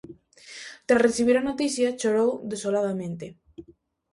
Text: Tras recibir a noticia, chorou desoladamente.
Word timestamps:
Tras 0.87 1.03
recibir 1.07 1.35
a 1.37 1.47
noticia, 1.49 1.95
chorou 1.99 2.31
desoladamente. 2.51 3.27